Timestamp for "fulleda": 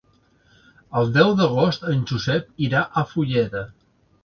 3.13-3.65